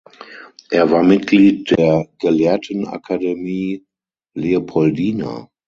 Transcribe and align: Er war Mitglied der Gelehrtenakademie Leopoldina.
Er 0.71 0.89
war 0.89 1.03
Mitglied 1.03 1.69
der 1.77 2.07
Gelehrtenakademie 2.17 3.85
Leopoldina. 4.33 5.51